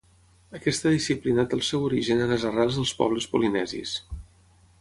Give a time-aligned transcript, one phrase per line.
[0.59, 3.97] Aquesta disciplina té el seu origen en les arrels dels pobles polinesis.